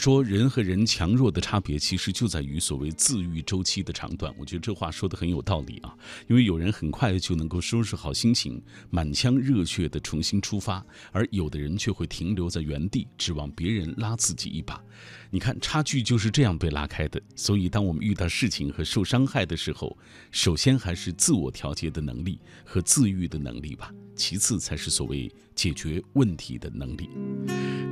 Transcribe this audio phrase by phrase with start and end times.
[0.00, 4.34] 说，人和人强弱的差别，其实就在于所谓自愈周期的长短。
[4.38, 5.94] 我觉得这话说的很有道理啊，
[6.26, 10.82] 因为有人很快就能够收拾好心情，满腔热血的重新出发，
[11.12, 14.82] 而有的人却会停留在原地，指望别人拉自己一把。
[15.30, 17.20] 你看，差距就是这样被拉开的。
[17.36, 19.96] 所以，当我们遇到事情和受伤害的时候，
[20.32, 27.10] 首先还是自我调节的能力和自愈的能力吧，其次才是所谓解决问题的能力。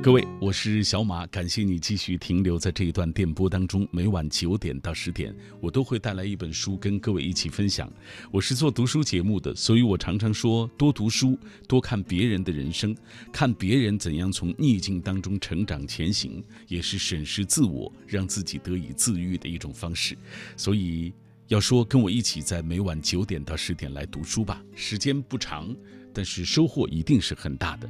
[0.01, 3.87] 各位，我是小马，感谢你继续停留在这一段电波当中。
[3.91, 7.87] 每晚九点到十点，我都会带来一本书跟各位一起分享。
[8.31, 11.37] 我是做读书节目的，所以我常常说，多读书，
[11.67, 12.97] 多看别人的人生，
[13.31, 17.23] 看别人怎样从逆境当中成长前行，也是审。
[17.23, 20.17] 视自我让自己得以自愈的一种方式，
[20.57, 21.13] 所以
[21.49, 25.75] 要说跟我一起在每晚九点到十点来读书吧，时间不长，
[26.13, 27.89] 但是收获一定是很大的。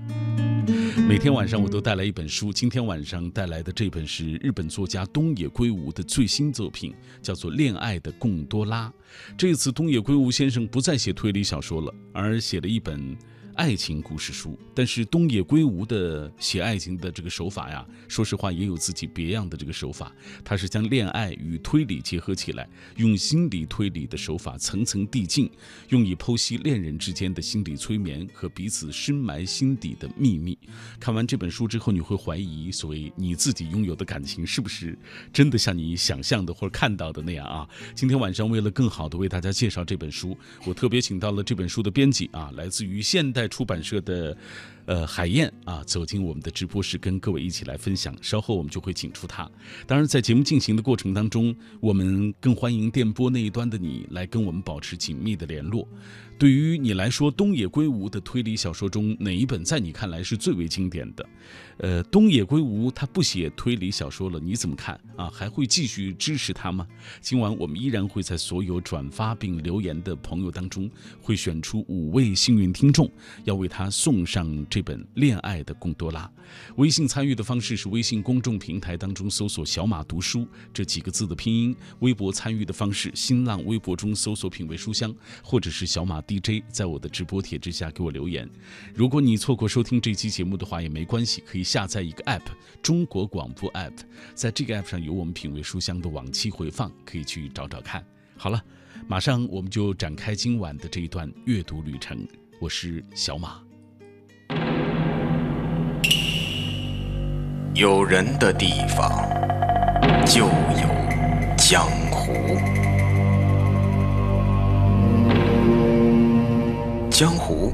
[1.07, 8.87] 每天晚上我都带来一本书，今天晚上带来的这本是日本作家东野圭吾的最新作品，叫做《恋爱的贡多拉》。
[9.37, 13.17] 这次东野圭吾先生不再写推理小说了，而写了一本。
[13.59, 20.15] 爱情故事书，但是东野圭吾的写爱情的这个手法呀，说实话也有自己别样的这个手法。
[20.45, 22.65] 他是将恋爱与推理结合起来，
[22.95, 25.51] 用心理推理的手法层层递进，
[25.89, 30.57] 用以剖析恋人之间的心理催眠和彼此深埋心底的秘密。
[30.97, 34.97] 看完这本书之后，你会怀疑，所谓你自己拥有的感情是不是
[35.33, 37.67] 真的像你想象的或者看到的那样啊？
[37.93, 43.48] 今天晚上为了更好的为大家介绍这本书，我特别请到了这本书的编辑啊，来自于现代。
[43.49, 44.35] 出版社的，
[44.89, 48.11] 呃，海燕啊，走进我们的直播室，跟各位一起来分享。
[48.23, 49.47] 稍后我们就会请出他。
[49.85, 55.87] 当然，在节目进行的过程当中，我们更欢迎电波那一端的你来跟我们保持紧密的联络。
[56.39, 61.29] 对于你来说，东野圭吾的推理小说中哪一本在你看来是最为经典的？
[61.79, 65.29] 呃，东野圭吾他不写推理小说了，你怎么看啊？
[65.29, 66.87] 还会继续支持他吗？
[67.21, 70.89] 今晚我们依然会在所有转发并留言的朋友当中，
[71.21, 73.07] 会选出五位幸运听众，
[73.43, 76.25] 要为他送上这一本《恋爱的贡多拉》。
[76.77, 85.13] 微信参与的方式是微信公众平台当中搜索“小马读书”这几个字的拼音；微博参与的方式，新浪微博中搜索“品味书香”
[85.43, 86.23] 或者是小马。
[86.29, 88.49] DJ 在我的直播帖之下给我留言。
[88.93, 92.43] 如果你错过收听这期节目的话，也没关系，可以下载一个 App，
[92.81, 93.97] 中国广播 App，
[94.33, 98.05] 在这个 App 上有我们品味书香的往期回放，可以去找找看。
[98.37, 98.63] 好了，
[99.07, 102.27] 马上我们就展开今晚的这一段阅读旅程。
[102.61, 103.68] 我是小马。
[107.75, 109.23] 有人的地方
[110.25, 112.33] 就有江湖。
[117.11, 117.73] 江湖，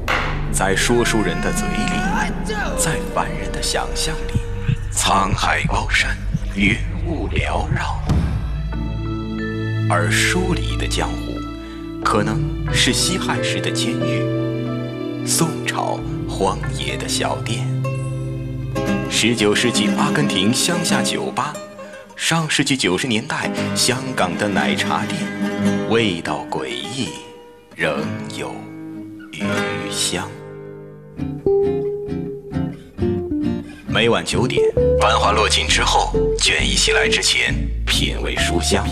[0.52, 4.40] 在说书人的嘴里，在凡人的想象里，
[4.92, 6.14] 沧海高山，
[6.54, 6.76] 云
[7.06, 7.98] 雾缭绕。
[9.88, 11.40] 而书里的江湖，
[12.04, 12.38] 可能
[12.72, 17.66] 是西汉时的监狱，宋朝荒野的小店，
[19.18, 21.54] 十九世纪阿根廷乡下酒吧，
[22.16, 25.18] 上世纪九十年代香港的奶茶店，
[25.88, 27.08] 味道诡异，
[27.74, 28.04] 仍
[28.38, 28.54] 有。
[29.32, 30.28] 余香。
[33.88, 34.62] 每晚九点，
[35.00, 37.54] 繁华落尽之后，倦意袭来之前，
[37.86, 38.86] 品味书香，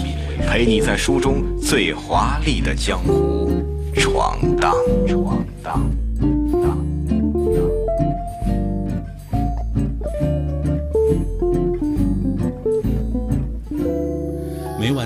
[0.49, 3.63] 陪你在书中最华丽的江湖
[3.95, 4.75] 闯荡。
[5.07, 5.87] 闯荡。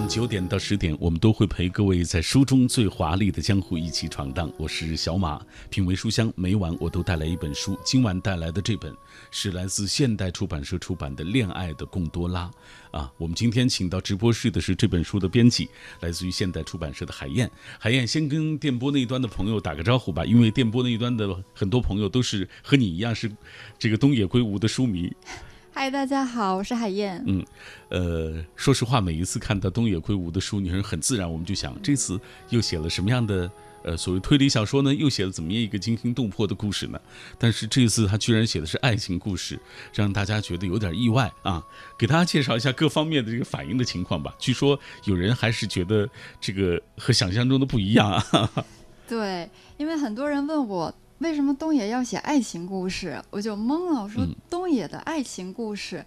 [0.09, 4.51] 九点到十点，我们都会陪各位在书中最华丽的江湖一起闯荡。
[4.57, 5.39] 我是小马，
[5.69, 6.33] 品味书香。
[6.35, 8.97] 每晚我都带来一本书，今晚带来的这本
[9.31, 12.51] 是来自现代出版社出版的《恋爱的贡多拉》
[12.99, 13.13] 啊。
[13.19, 15.69] 我们今天请到直播室的是这本书的编辑，
[16.01, 17.51] 来自于现代出版社的海燕。
[17.79, 23.31] 海燕先跟电波那一端的朋友打个招呼吧，因为电波那一端的很多朋友都是和你一样是
[23.79, 25.13] 这个东野圭吾的书迷。
[25.81, 27.23] 嗨，大家好，我是海燕。
[27.25, 27.47] 嗯，
[27.89, 33.49] 呃，说实话，每一次看到东野圭吾的书，你是很自然，我们就想这次又写了什么样的
[33.85, 34.93] 呃所谓推理小说呢？
[34.93, 37.01] 又写了怎么样一个惊心动魄的故事呢？
[37.39, 39.57] 但是这次他居然写的是爱情故事，
[39.95, 41.65] 让大家觉得有点意外啊！
[41.97, 44.35] 给大家介绍一下各方面的这个反应的情况吧。
[44.37, 46.09] 据说有人还是觉得
[46.41, 48.51] 这个和想象中的不一样啊。
[49.07, 50.93] 对，因为很多人问我。
[51.19, 53.21] 为什么东野要写爱情故事？
[53.31, 54.03] 我就懵了。
[54.03, 56.05] 我说东野的爱情故事，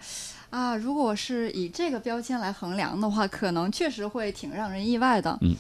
[0.50, 5.38] 啊，如果是以这个标签来衡量的话，可能确实会挺让人意外的。
[5.42, 5.54] 嗯，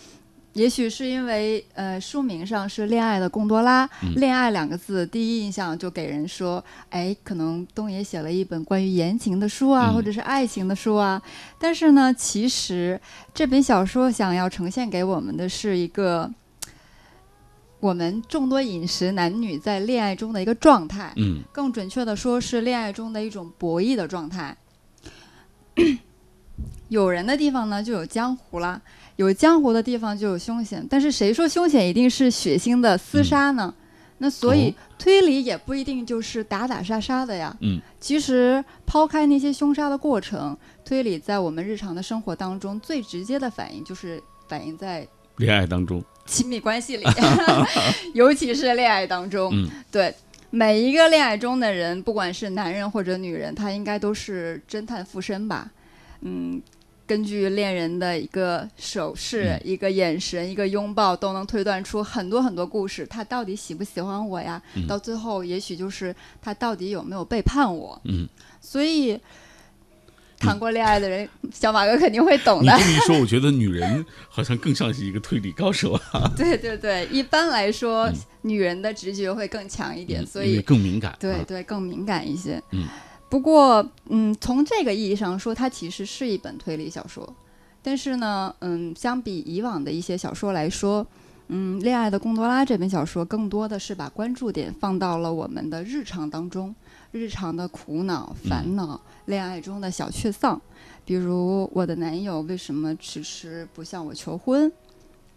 [0.53, 11.21] 也许是因为呃书名上是恋爱的贡多拉，恋爱两个字第一印象就给人说，哎，可能东野写了一本关于言情的书啊，或者是爱情的书啊。
[11.59, 12.99] 但是呢，其实
[13.33, 16.31] 这本小说想要呈现给我们的是一个
[17.81, 24.55] 我们众多饮食男女在恋爱中的一个状态，嗯，更准确的说是恋爱中的一种博弈的状态。
[26.89, 28.79] 有人的地方呢，就有江湖啦。
[29.15, 33.73] 有江湖的地方就有凶险，但是谁说凶险一定是血腥的厮杀呢？
[34.19, 37.55] 那所以推理也不一定就是打打杀杀的呀。
[37.61, 40.55] 嗯，其实抛开那些凶杀的过程，
[40.85, 45.07] 推理在我们日常的生活当中最直接的反应就是反映在
[45.37, 47.05] 恋爱当中、亲密关系里，
[48.13, 49.49] 尤其是恋爱当中。
[49.53, 50.13] 嗯，对
[50.49, 55.71] 每一个恋爱中的人，不管是男人或者女人，他应该都是侦探附身吧？
[56.21, 56.61] 嗯。
[57.07, 63.05] 根据恋人的一个手势、一个眼神、一个拥抱，都能推断出很多很多故事。
[63.05, 64.61] 他到底喜不喜欢我呀？
[64.87, 67.99] 到最后，也许就是他到底有没有背叛我？
[68.05, 68.25] 嗯，
[68.61, 69.19] 所以
[70.41, 72.73] 谈过恋爱的人，小马哥肯定会懂的。
[72.75, 76.29] 你这么一说，我觉得女人好像更像是一个推理高手啊。
[76.35, 78.11] 对对对，一般来说，
[78.41, 81.15] 女人的直觉会更强一点，所以更敏感。
[81.19, 82.61] 对对，更敏感一些。
[82.71, 82.87] 嗯。
[83.29, 87.33] 不过，嗯，从这个意义上说，它其实是一本推理小说。
[87.83, 91.05] 但是呢，嗯，相比以往的一些小说来说，
[91.47, 96.75] 嗯，《恋爱的贡多拉》这本小说更多的是把关注点放到了我们的日常当中，
[97.11, 100.59] 日常的苦恼、烦恼，恋爱中的小确丧，
[101.05, 104.71] 比如我的男友为什么迟迟不向我求婚，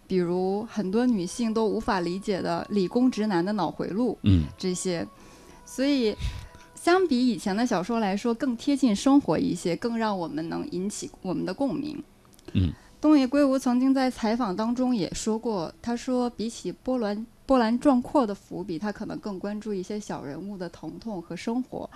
[0.07, 5.07] 比如很多女性都无法理解的理工直男的脑回路，嗯，这些，
[5.65, 6.15] 所以。
[6.75, 12.05] 相比以前的小说来说，更贴近生活一些，更让我们能引起我们的共鸣。
[12.53, 21.89] 嗯，东野圭吾曾经在采访当中也说过，他说比起波澜波澜壮阔的伏笔，他可能更关注一些小人物的疼痛和生活。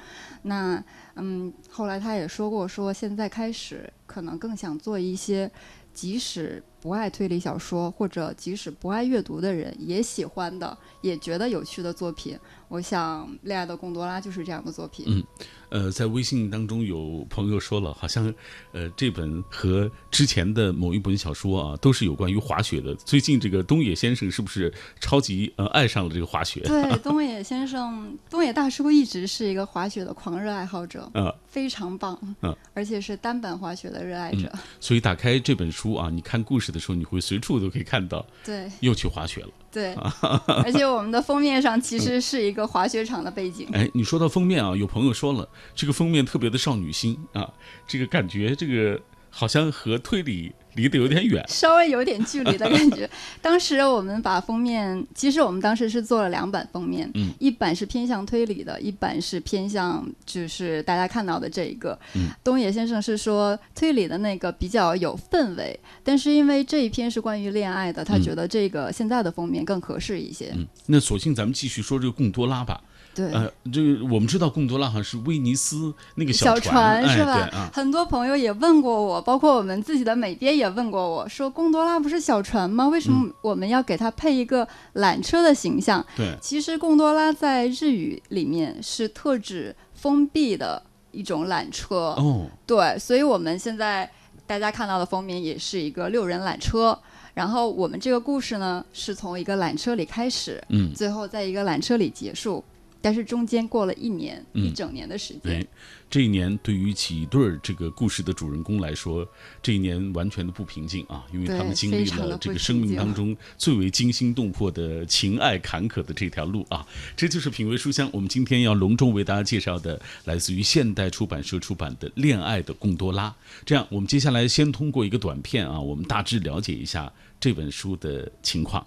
[0.42, 0.82] 那
[1.14, 5.50] 嗯，后来他也说过，说现在开始可能更想做一些，
[5.94, 12.38] 即使不爱推理小说，或者即使不爱阅读的人也喜欢的，也觉得有趣的作品。
[12.68, 15.06] 我想，《恋爱的贡多拉》就是这样的作品。
[15.08, 15.24] 嗯，
[15.70, 18.32] 呃，在微信当中有朋友说了，好像，
[18.72, 22.94] 呃，这本和之前的某一本小说啊，都是有关于滑雪的。
[22.96, 24.70] 最近这个东野先生是不是
[25.00, 26.60] 超级呃爱上了这个滑雪？
[26.60, 34.52] 对，东野先生，东野大叔一直是一个滑雪的狂热爱好者， 啊，非常棒，嗯，而且是单板滑雪的热爱者。
[34.78, 39.48] 所以打开这本书啊，你看故事的时候，你会随处都可以看到，对，又去滑雪了。
[39.70, 39.94] 对，
[40.64, 43.68] 而且我们的封面上其实是一个滑雪场的背景。
[43.72, 47.52] 哎，你说到封面啊，有朋友说了，这个封面特别的少女心啊，
[47.86, 49.00] 这个感觉，这个
[49.38, 50.52] 好像和推理。
[50.74, 53.10] 离得有点远，稍微有点距离的感觉。
[53.42, 61.98] 当时我们把封面，其实我们当时是做了两版封面，嗯，一版是偏向推理的，一版是偏向就是大家看到的这一个。
[62.14, 70.52] 嗯，东野先生是说推理的那个比较有氛围，但是因为这一篇是关于恋爱的，他觉得这个现在的封面更合适一些。
[70.54, 72.80] 嗯，那索性咱们继续说这个贡多拉吧。
[73.14, 77.48] 对，呃，这个我们知道贡多拉好像是威尼斯那个小船，是吧？
[77.52, 82.86] 啊，很多朋友也问过我，包括我们自己的美编也问过我说，贡多拉不是小船吗？
[82.88, 86.04] 为什么我们要给它配一个缆车的形象？
[86.16, 90.80] 对，其实贡多拉在日语里面是特指封闭的
[91.10, 92.14] 一种缆车。
[92.18, 94.08] 哦，对，所以我们现在
[94.46, 96.96] 大家看到的封面也是一个六人缆车。
[97.34, 102.64] 然后我们这个故事呢，是从一个缆车里开始，嗯，最后在一个缆车里结束。
[103.00, 105.66] 但是中间过了一年，一整年的时间。
[106.10, 109.28] 这一年对于几对儿这个故事的主人公来说，
[109.62, 116.86] 这一年完全的不平静啊，因为他们经历了这个生命当中最为惊心动魄的情爱坎坷的这条路啊。
[117.14, 123.28] 这就是品味书香，我们今天要隆重为大家介绍的，来自于现代出版社出版的《恋爱的贡多拉》。
[123.66, 128.84] 这样，我们接下来先通过一个短片啊，我们大致了解一下这本书的情况。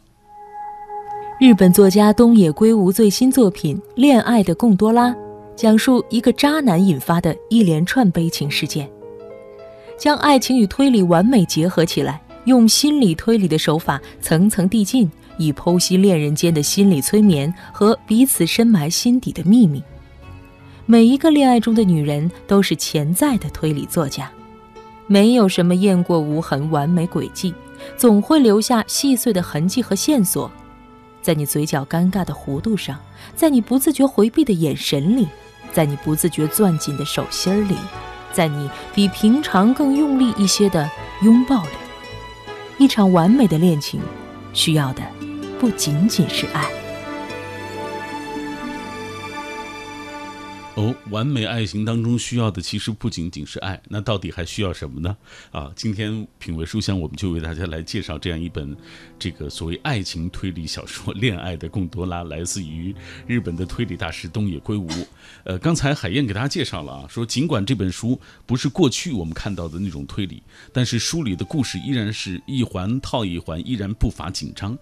[1.41, 5.09] 日本作家东野圭吾最新作品《恋爱的贡多拉》，
[5.55, 8.87] 讲述一个渣男引发的一连串悲情事件，
[9.97, 19.83] 将爱情与推理完美结合起来，用心理推理的手法层层递进，以剖析恋人间的心理催眠和彼此深埋心底的秘密。
[20.85, 24.29] 每一个恋爱中的女人都是潜在的推理作家，
[25.07, 27.51] 没有什么雁过无痕完美轨迹，
[27.97, 30.47] 总会留下细碎的痕迹和线索。
[31.21, 32.97] 在你嘴角尴尬的弧度上，
[33.35, 35.27] 在你不自觉回避的眼神里，
[35.71, 37.75] 在你不自觉攥紧的手心里，
[38.33, 40.89] 在你比平常更用力一些的
[41.21, 41.69] 拥抱里，
[42.79, 44.01] 一场完美的恋情
[44.53, 45.03] 需要的
[45.59, 46.80] 不仅仅是爱。
[50.75, 55.17] 哦，完美爱情当中需要的其实不仅仅是爱，那到底还需要什么呢？
[55.51, 58.75] 啊，今天品味书香，我们就为大家来介绍这样一本
[59.19, 62.95] 这个所谓爱情推理小说《恋爱的贡多拉》，来自于
[63.27, 64.87] 日本的推理大师东野圭吾。
[65.43, 74.77] 呃，刚才海燕给大家介绍了啊，说尽管这本书不是过去我们看到的那种推理，但是书里的故事依然是一环套一环，依然不乏紧张。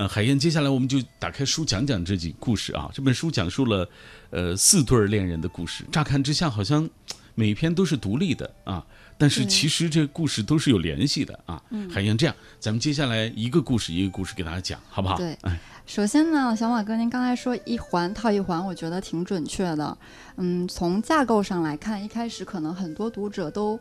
[0.00, 2.90] 呃，海燕，接下来我们就打开书讲讲这几故事啊。
[2.90, 3.86] 这本书讲述了，
[4.30, 5.84] 呃，四对恋人的故事。
[5.92, 6.88] 乍看之下，好像
[7.34, 8.82] 每篇都是独立的啊，
[9.18, 11.62] 但是其实这故事都是有联系的啊。
[11.92, 15.18] 海燕，这样，咱们接下来一个故事一个故事给大家讲，好不好？
[15.18, 15.36] 对，
[15.84, 19.98] 首先呢，小马哥，您刚才说一环套一环，我觉得挺准确的。
[20.38, 23.78] 嗯，从架构上来看，一开始可能很多读者都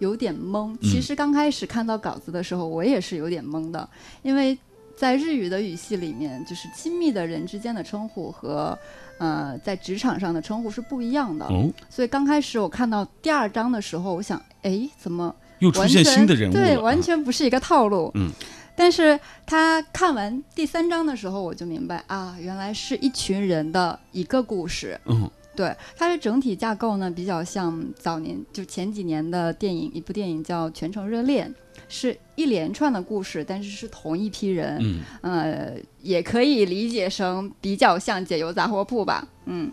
[0.00, 0.76] 有点懵。
[0.82, 3.88] 其实刚开始看到稿子的时候，我也是有点懵的，
[4.20, 4.58] 因为。
[4.96, 8.78] 在日语的语系里面，就是亲密的人之间的称呼和，
[9.18, 11.44] 呃，在职场上的称呼是不一样的。
[11.46, 11.68] 哦。
[11.90, 18.10] 所以刚开始我看到第二章的时候，我想，哎，怎么又出现新的人物对，完全不是一个套路。
[18.14, 18.30] 嗯。
[18.74, 24.98] 但是他看完第三章的时候，我就明白啊，原来是一群人的一个故事。
[25.06, 25.30] 嗯。
[25.54, 31.46] 对，它的整体架构呢，比较像早年就前几年的电影，一部电影叫《全城热恋》。
[31.94, 39.70] 是一连串的故事，但是是同一批人，嗯，呃，也可以理解成比较像解忧杂货铺吧，嗯，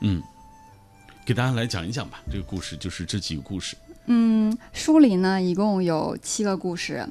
[0.00, 0.22] 嗯，
[1.26, 3.76] 给大家来讲一讲吧，这个故事就是这几个故事。
[4.06, 7.06] 嗯，书里呢一共有七个故事。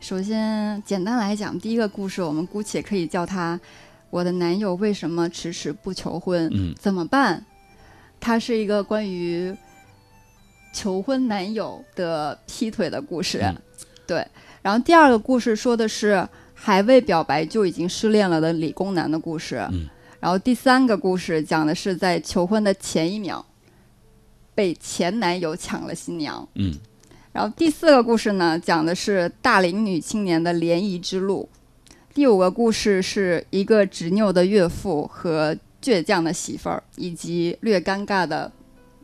[0.00, 3.60] 首先简单来讲，第一个故事我们姑且可以叫它
[4.08, 6.50] “我的男友为什么迟迟不求婚？
[6.54, 7.44] 嗯，怎么办？”
[8.18, 9.54] 它是一个关于
[10.72, 13.38] 求婚男友的劈腿的故事。
[14.12, 14.26] 对，
[14.60, 19.88] 然后第二个故事说的是还未表白就已经失恋了的理工男的故事，嗯，
[20.20, 23.42] 然后第三个故事讲的是在求婚的前一秒
[24.54, 26.74] 被前男友抢了新娘，嗯，
[27.32, 31.48] 然后第四个故事呢讲的是大龄女青年的联谊之路，
[32.12, 38.52] 第五个故事是一个执拗的岳父和倔强的媳妇儿，以及略尴尬的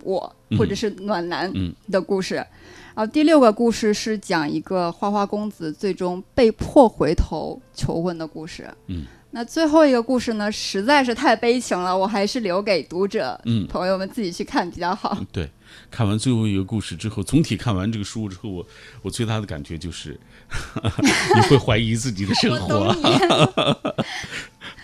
[0.03, 1.51] 我或者是暖男
[1.91, 2.35] 的故事。
[2.35, 8.69] 然后第六个故事是讲一个花花公子最终被迫回头求婚的故事。
[8.87, 15.17] 嗯，那最后一个故事呢，实在是太悲情了，我还是留给读者嗯朋友们自己去看比较好。
[15.31, 15.49] 对，
[15.91, 18.67] 看完最后一个故事之后，总体看完这个书之后，我
[19.03, 20.19] 我最大的感觉就是
[21.35, 22.95] 你会怀疑自己的生活。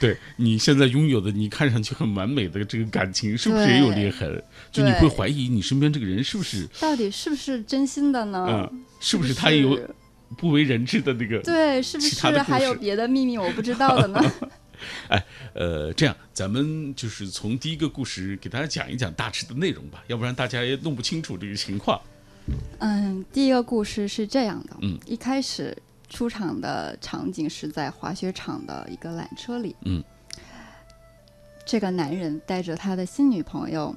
[0.01, 4.43] 对你现在拥有的，你看上去很完美的这个感情，是不是也有裂痕？
[4.73, 8.47] 就你会怀疑你身边这个人是不是到底是不是真心的呢？
[8.49, 9.79] 嗯，是不是他有
[10.37, 11.39] 不为人知的那个？
[11.43, 14.21] 对，是不是还有别的秘密我不知道的呢？
[15.09, 15.25] 哎，
[15.55, 21.99] 呃，这样咱们就是从第一个故事给大家讲一讲大致的内容吧，要不然大家也弄不清楚这个情况。
[22.81, 25.75] 嗯，第一个故事是这样的，嗯，一开始。
[26.15, 29.75] 出场的场景是在滑雪场的一个缆车里。
[29.85, 30.03] 嗯，
[31.67, 33.93] 这个男人带着他的新女朋友，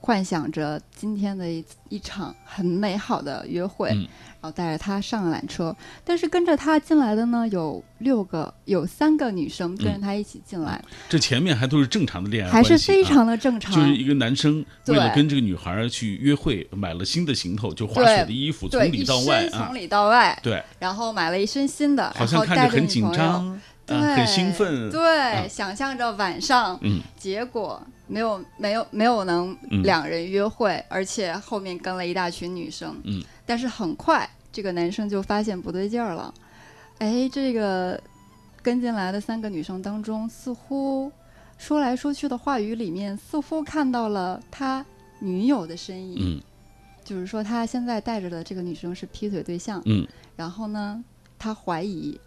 [0.00, 3.94] 幻想着今天的一一场很美好的约会。
[4.40, 5.74] 然后带着他上了缆车，
[6.04, 10.80] 但是跟着他进来的呢有六个，有三个女生跟着他一起进来。
[11.08, 13.74] 这前面还都是正常的恋爱还是非常的正常。
[13.74, 20.38] 就是一个男生为了跟这个女孩去约会，买了新的行头，就滑雪的衣服，从里到外从里到外。
[20.40, 24.88] 对，然后买了一身新的，好像看着很紧张，很兴奋。
[24.88, 33.22] 对，想象着晚上，嗯，结果没有没有没有能两人约会，而且后面跟了一大群女生，嗯。
[33.46, 36.34] 但是很快，这个男生就发现不对劲儿了。
[36.98, 37.98] 哎，这个
[38.60, 41.10] 跟进来的三个女生当中，似乎
[41.56, 44.84] 说来说去的话语里面，似乎看到了他
[45.20, 46.18] 女友的身影。
[46.20, 46.42] 嗯，
[47.04, 49.80] 就是说他现在带着的这个女生是劈腿对象。
[49.86, 51.02] 嗯，然后呢，
[51.38, 52.20] 他怀疑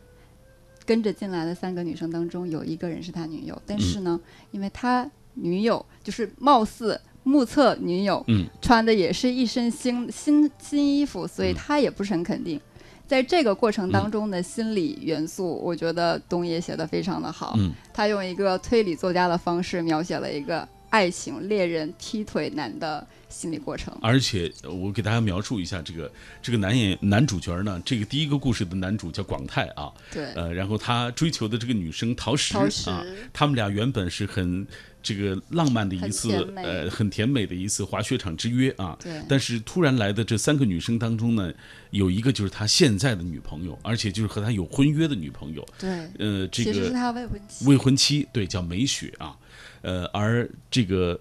[0.86, 4.20] 跟着进来的三个女生当中有一个人是他女友，但是呢，
[4.50, 7.00] 因为他女友就是貌似。
[7.24, 12.60] 目测女友嗯穿的也是一身新新新衣服，所以他也不是很肯定。
[13.08, 17.54] 在这个过程当中的心理元素，我觉得东野写的非常的好。
[17.60, 23.96] 嗯他用一个推理作家的方式描写了一个爱情猎人踢腿男的心理过程。
[24.02, 26.12] 而且我给大家描述一下这个
[26.42, 29.94] 这个男演男主角呢，这个第一个故事的男主叫广泰啊。
[30.12, 30.26] 对。
[30.34, 32.58] 呃，然后他追求的这个女生陶石
[32.90, 34.66] 啊，他们俩原本是很。
[35.02, 38.98] 这个浪漫的一次呃很甜美的一次滑雪场之约啊。
[39.02, 41.54] 对但是突然来的这三个女生当中呢，
[41.90, 45.68] 有一个就是他现在的女朋友，而且就是和他有婚约的女朋友。
[45.78, 45.90] 对，
[46.20, 47.66] 呃，这个其实是他未婚妻。
[47.66, 49.36] 未婚妻，对，叫美雪啊，
[49.82, 51.20] 呃，而这个。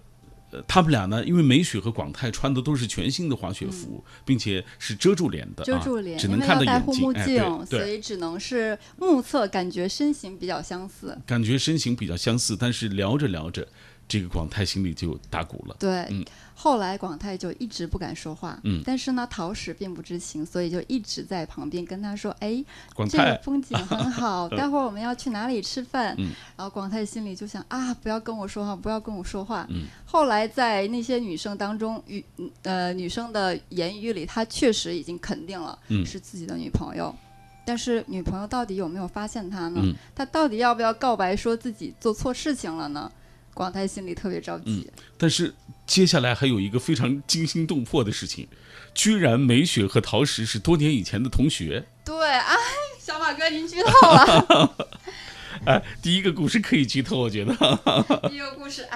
[0.51, 11.17] 呃，他们俩呢，因为美雪和广泰穿的都是全新的滑雪服，并且是遮住脸的，嗯遮住脸，啊、只因能看到戴护目，眼睛哎，镜，所以只能是目测，感觉身形比较相似。
[11.25, 13.67] 感觉身形比较相似，但是聊着聊着，
[14.11, 15.77] 这个广泰心里就打鼓了。
[15.79, 16.25] 对，嗯
[16.55, 22.63] 后来广泰就一直不敢说话，嗯但是呢，陶石并不知情，所以就一直在旁边跟他说：“哎，
[23.09, 29.67] 这个风景很好， 待会儿我们要去哪里吃饭？”嗯然后广泰心里就想：“啊，不要跟我说话，不要跟我说话。
[29.71, 32.23] 嗯后来在那些女生当中，语
[32.63, 37.15] 呃女生的言语里，他确实已经肯定了嗯是自己的女朋友。
[37.65, 39.81] 但是女朋友到底有没有发现他呢？
[39.83, 43.11] 嗯他到底要不要告白，说自己做错事情了呢？
[43.55, 44.91] 广泰心里特别着急。
[45.19, 45.55] 但是
[45.87, 48.49] 接下来还有一个非常惊心动魄的事情，
[48.95, 51.87] 居然美雪和陶石是多年以前的同学。
[52.05, 52.57] 对，哎，
[52.99, 54.77] 小马哥您剧透了。
[55.67, 57.53] 哎，第一个故事可以剧透，我觉得
[58.29, 58.87] 第一个故事，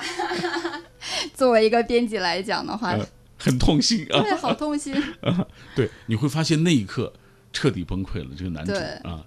[1.35, 3.07] 作为一个编辑来讲的话，呃
[3.37, 4.23] 很痛心啊。
[4.23, 4.95] 对，好痛心。
[5.77, 7.13] 对，你会发现那一刻
[7.53, 8.73] 彻底崩溃了，这个男主
[9.07, 9.27] 啊。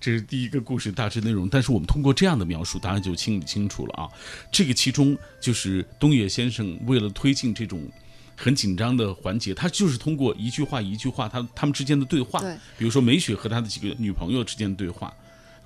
[0.00, 4.08] 这是第一个故事大致内容，但是我们通过这样的描述，大家就清理清楚了啊。
[4.50, 7.80] 这个其中就是东野先生为了推进这种
[8.36, 15.12] 很紧张的环节，他就是通过一句话一句话，他他们之间的对话，对，比如说美雪和他的几个女朋友之间的对话，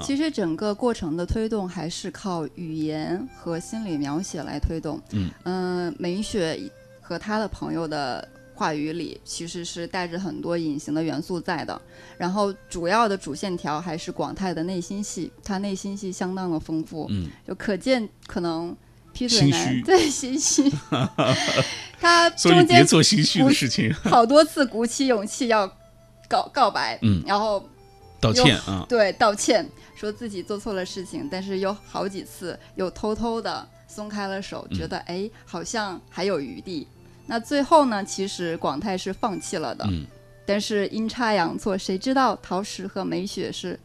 [0.03, 5.01] 其实整个过程的推动还是靠语言和心理描写来推动。
[5.11, 6.59] 嗯呃美雪
[7.01, 8.27] 和她的朋友的
[8.61, 11.81] 话语里其实是带着很多隐形的元素在的。
[12.19, 18.77] 然后主要的主线条还是广泰的内心戏，他内心戏相当的丰富，嗯，就可见可能
[19.15, 20.71] 劈腿男对心虚，
[21.99, 25.67] 他中间别做心虚的事情， 好多次鼓起勇气要
[26.29, 27.67] 告告白，嗯然后
[28.21, 36.87] 道歉啊，对道歉，说自己做错了事情，但是有好几次又偷偷的松开了手，嗯觉得哎好像还有余地。
[37.31, 40.05] 那最后呢，其实广泰是放弃了的，嗯，
[40.45, 43.79] 但是阴差阳错，谁知道陶石和美雪是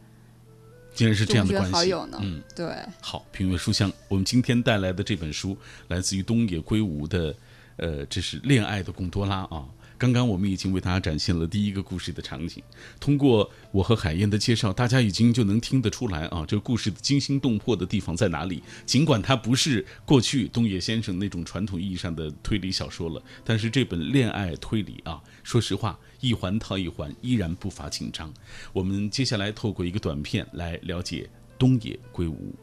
[0.92, 2.18] 竟然是这样的关系，好友呢？
[2.20, 2.42] 嗯。
[2.56, 5.56] 对，好，品味书香，我们今天带来的这本书
[5.86, 7.32] 来自于东野圭吾的，
[7.76, 9.64] 呃，这是《恋爱的贡多拉》啊。
[9.98, 12.62] 刚刚我们已经为大家展现了第一个故事的场景，
[13.00, 18.62] 通过我和海燕的介绍，大家已经就能听得出来啊，这个故事的惊心动魄的地方在哪里。
[18.84, 28.30] 尽管它不是过去东野先生那种传统意义上的推理小说了，但是这本恋爱推理啊，说实话，一环套一环，依然不乏紧张。
[28.74, 31.28] 我们接下来透过一个短片来了解
[31.58, 32.54] 东野圭吾。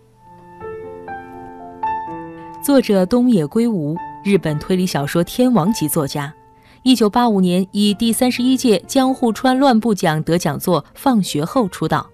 [2.64, 6.32] 作者东野圭吾，日本推理小说天王级作家。
[6.84, 12.10] 一九八五年以第三十一届江户川乱步奖得奖作《放学后》出道。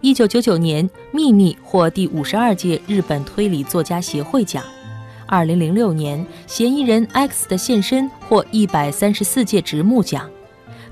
[0.00, 4.62] 一九九九年，《秘密》获第五十二届日本推理作家协会奖。
[5.26, 10.30] 二零零六年，《嫌疑人 X 的现身》获一百三十四届直木奖。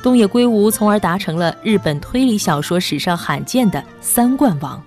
[0.02, 4.82] 东野圭吾从而达成了日本推理小说史上罕见的三冠王。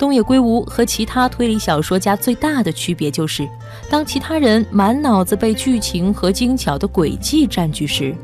[0.00, 3.46] 东野圭吾和其他推理小说家最大的区别就是，
[3.90, 8.16] 当其他人满脑子被剧情和精巧的诡计占据时，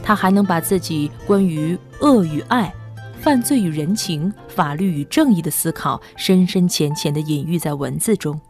[0.00, 2.72] 他还能把自己关于恶与爱、
[3.18, 8.40] 犯罪与人情、法律与正义的思考深深浅浅地隐喻在文字中。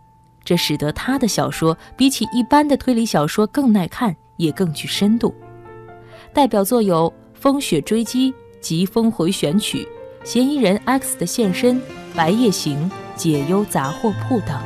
[0.44, 5.34] 这使得他的小说比起一般的推理小说更耐看，也更具深度。
[6.34, 9.88] 代表作有《风雪追击》《疾风回旋曲》
[10.30, 11.76] 《嫌疑人 X 的现身》。
[12.16, 14.56] 《白夜行》《解忧杂货铺》等。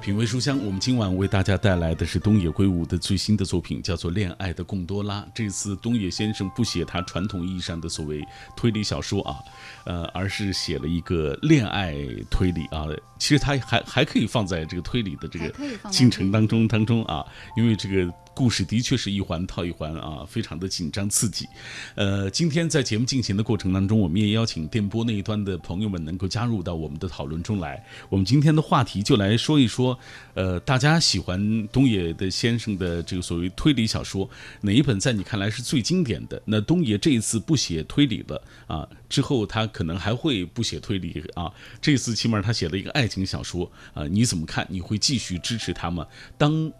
[0.00, 5.20] 品味书香，我们今晚为大家带来的是东野圭吾的最新的作品，叫做《恋爱的贡多拉》。
[5.32, 8.20] 这次东野先生不写他传统意义上的所谓
[8.56, 9.36] 推理小说啊，
[9.84, 11.94] 呃，而是写了一个恋爱
[12.28, 12.86] 推理啊。
[13.20, 15.54] 其实他还还可以放在这个推理的这个
[15.92, 17.24] 进程当中当中啊，
[17.56, 18.12] 因为这个。
[18.34, 21.46] 故事的确是一环套一环啊，非常的紧张刺激。
[21.94, 27.84] 呃，今天在节目进行的过程当中，我们也邀请电波那一端的朋友们能够加入到我们的讨论中来。
[28.08, 29.98] 我们今天的话题就来说一说，
[30.34, 34.28] 呃，大家喜欢东野的先生的这个所谓推理小说，
[34.62, 36.40] 哪一本在你看来是最经典的？
[36.44, 41.52] 那东野这一次不写推理了啊，之后他可能还会不写推理啊。
[41.80, 44.66] 这次起码他写了一个爱情小说啊，你怎么看？
[44.70, 46.06] 你会继续支持他吗？
[46.38, 46.72] 当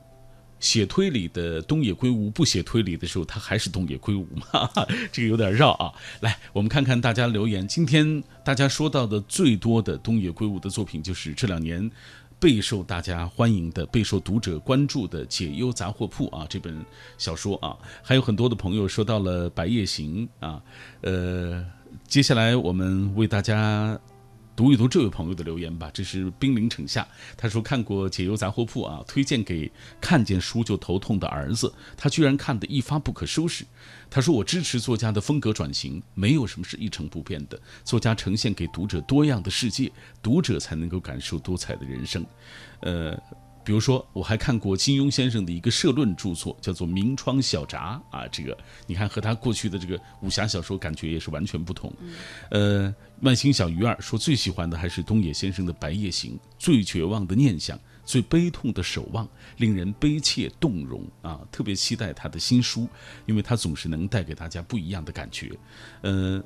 [0.62, 4.70] 写推理的东野圭吾不写推理的时候，他还是东野圭吾吗？
[5.10, 5.92] 这个有点绕啊。
[6.20, 7.66] 来，我们看看大家留言。
[7.66, 11.90] 今天大家说到的最多的东野圭吾的作品，就是这两年
[12.38, 16.74] 备受大家欢迎的、备受读者关注的《解忧杂货铺》啊，这本
[17.18, 17.76] 小说啊。
[18.00, 20.62] 还有很多的朋友说到了《白夜行》啊。
[21.00, 21.66] 呃，
[22.06, 24.00] 接下来我们为大家。
[24.54, 25.90] 读一读这位朋友的留言吧。
[25.92, 33.64] 这是兵临城下，他说看过《解忧杂货铺》啊，推荐给看见书就头痛的儿子，他居然看得一发不可收拾。
[34.10, 37.60] 他说我支持作家的风格转型，没有什么是一成不变的。
[37.84, 39.90] 作家呈现给读者多样的世界，
[40.22, 42.24] 读者才能够感受多彩的人生。
[42.80, 43.18] 呃。
[43.64, 51.94] 比如说，我还看过金庸先生的一个社论著作，叫做《明窗小札》啊，这个你看和他过去的这个武侠小说感觉也是完全不同。
[52.50, 61.40] 呃，万星小鱼儿说最喜欢的还是东野先生的《白夜行》，最绝望的念想，最悲痛的守望，令人悲切动容啊！
[61.50, 62.88] 特别期待他的新书，
[63.26, 65.50] 因为他总是能带给大家不一样的感觉。
[66.02, 66.42] 呃。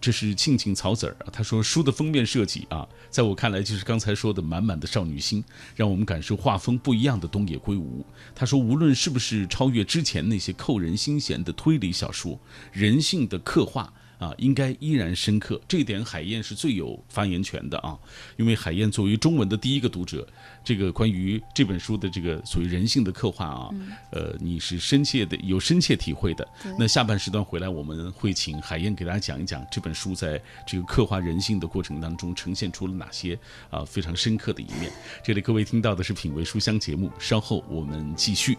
[0.00, 5.42] 这是庆庆草籽儿啊，他说书的封面设计啊，在我看来就是刚才说的满满的少女心，
[5.74, 8.06] 让我们感受画风不一样的东野圭吾。
[8.32, 12.38] 他说无论是不是超越之前那些扣人心弦的推理小说，
[12.70, 13.92] 人性的刻画。
[14.18, 17.96] 啊，应该依然深刻，这一点海燕是最有发言权的啊，
[18.36, 20.26] 因为海燕作为中文的第一个读者，
[20.64, 23.70] 这个关于这本书的这个所谓人性的刻画啊，
[24.10, 26.46] 呃，你是深切的有深切体会的。
[26.78, 33.38] 那下半时段回来，我们会请海燕给大家讲一讲这本书在这个刻画人性的过程当中呈现出了哪些
[33.70, 34.90] 啊非常深刻的一面。
[35.24, 38.58] 这里各位听到的是品味书香节目，稍后我们继续。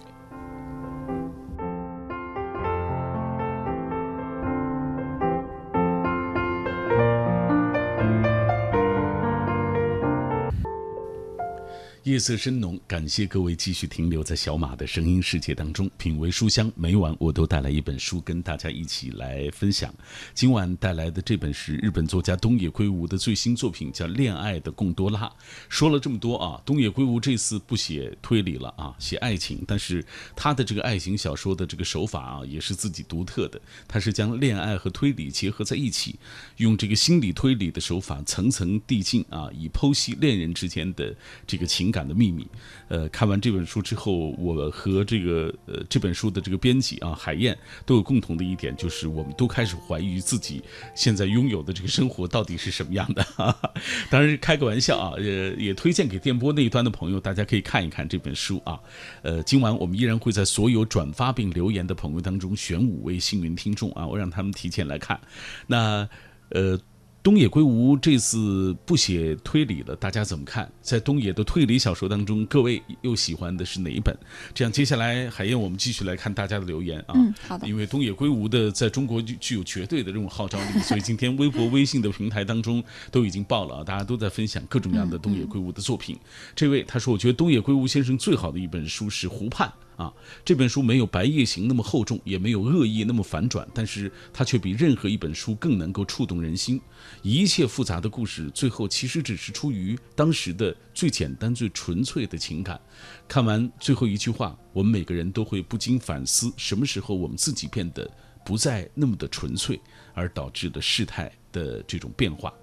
[12.10, 16.72] 夜色深浓，感谢各位继续停留在小马的声音世界当中，品味书香。
[16.76, 19.94] 每晚我都带来一本书跟大家一起来分享。
[20.34, 25.28] 今晚带来的这本是日本作家东野圭吾的最新作品，叫《恋爱的贡多拉》。
[25.70, 30.04] 说了这么多啊，东野圭吾这次不写推理了啊，写爱情，但是
[30.36, 33.62] 他的这个爱情小说的这个手法啊，也是自己独特的。
[33.88, 36.16] 他是将恋爱和推理结合在一起，
[36.58, 41.99] 用这个心理推理的手法层层递进啊，以剖析恋人之间的这个情感。
[42.00, 42.48] 感的秘密，
[42.88, 50.64] 呃，看完这本书之后，我和这个呃这本书的这个编辑啊海燕都有共同的一点，就是我们都开始怀疑自己
[50.96, 53.26] 现在拥有的这个生活到底是什么样的。
[54.10, 58.80] 当然开个玩笑啊，呃，也推荐给电波那一端的朋友，大家可以看一看这本书啊。
[59.24, 65.20] 呃，今晚我们依然会在所有转发并留言的朋友当中选五位幸运听众啊，我让他们提前来看。
[65.68, 66.08] 那
[66.52, 66.80] 呃。
[67.22, 70.72] 东野圭吾这次不写推理了，大家怎么看？
[70.82, 74.18] 在东野的推理小说当中，各位又喜欢的是哪一本？
[74.54, 77.14] 这样，接下来海燕，我们继续来看大家的留言啊。
[77.16, 77.68] 嗯，好的。
[77.68, 86.18] 因为东野圭吾的在中国具具有绝对的这种号召力，所以今天微博、微信的平台当中都已经爆了啊，大家都在分享各种各样的东野圭吾的作品。
[86.56, 89.68] 这位他说，我觉得东野圭吾先生最好的一本书是《湖畔》。
[90.00, 90.14] 啊，
[90.46, 96.80] 这本书没有《白夜行》那么厚重，也没有恶意那么反转，但是它却比任何一本书更能够触动人心。
[97.22, 102.80] 一切复杂的故事，最后其实只是出于当时的最简单、最纯粹的情感。
[103.28, 108.10] 看完最后一句话，我们每个人都会不禁反思：什么时候我们自己变得
[108.46, 109.78] 不再那么的纯粹，
[110.14, 112.54] 而导致的事态的这种变化？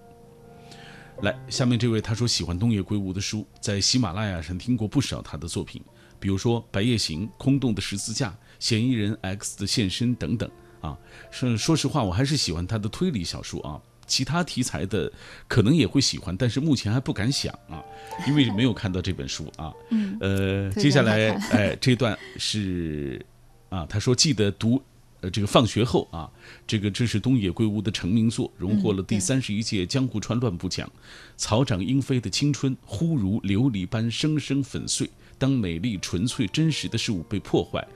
[1.21, 5.83] 来，下面这位他说喜欢东野圭吾的书，在喜马拉雅上听过不少他的作品。
[6.19, 10.51] 比如说《白夜行》《空洞的十字架》《嫌疑人 X 的现身》等等
[10.81, 10.97] 啊，
[11.31, 13.81] 是说实话，我还是喜欢他的推理小说啊。
[14.07, 15.13] 其他题材的
[15.49, 17.83] 可能也会喜欢，但是目前还不敢想啊，
[18.29, 19.73] 因为没有看到这本书啊。
[19.91, 20.17] 嗯。
[20.21, 23.21] 呃，接下来 哎，这段是
[23.69, 24.81] 啊，他说记得读
[25.23, 26.31] 呃这个放学后啊，
[26.69, 30.89] 这个这是东野圭吾的成名作，荣获了第三十一届江户川乱步奖。
[31.37, 35.11] 草长莺飞的青春忽如琉璃般生生粉碎。
[35.39, 37.87] 当美丽、纯粹、真实的事物被破坏，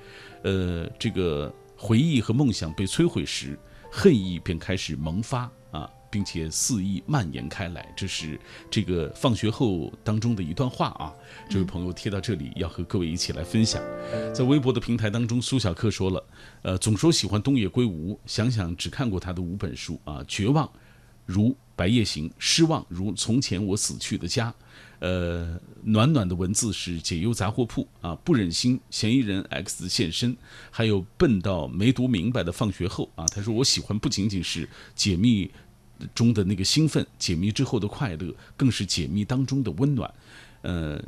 [0.42, 3.59] 呃，这个回忆和梦想被摧毁时，
[3.90, 7.92] 恨意便开始萌发啊，并且肆意蔓延开来。
[7.96, 8.38] 这是
[8.70, 11.12] 这个放学后当中的一段话啊。
[11.48, 13.83] 这位朋友贴到这里，要和各位一起来分享。
[14.35, 16.24] 在微博的平台当中，苏小克说了，
[16.62, 20.70] 呃，总说喜欢东野圭吾，想想只看过他的五本书啊，绝望
[21.24, 24.50] 如《白夜行》，失望如《从前我死去的家》。
[25.00, 30.36] 呃，暖暖的文字是解忧杂货铺啊，不忍心嫌疑人 X 现身，
[30.70, 33.24] 还有笨到没读明白的放学后啊。
[33.26, 35.50] 他说我喜欢不仅仅是解密
[36.14, 40.12] 中的那个兴奋，解密之后的快乐，更是解密当中的温暖。
[40.62, 41.02] 呃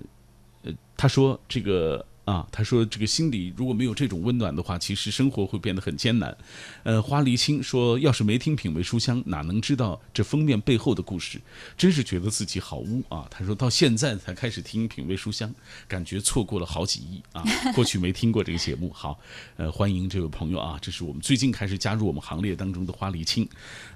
[0.62, 6.36] 呃，他说这个啊，他说这个心里如果没有这种温暖的话，其实生活会变得很艰难。
[6.84, 11.40] 呃，花梨青说，要是没听品味书香，哪能知道这封面背后的故事？
[11.76, 13.26] 真是觉得自己好污啊！
[13.28, 15.52] 他说到现在才开始听品味书香，
[15.88, 17.42] 感觉错过了好几亿啊！
[17.74, 19.18] 过去没听过这个节目，好，
[19.56, 23.48] 呃，欢迎这位朋友啊，这是我们最近开始加入我们行列当中的花梨青。